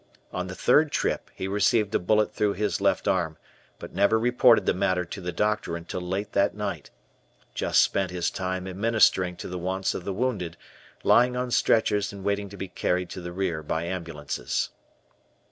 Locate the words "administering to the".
8.67-9.59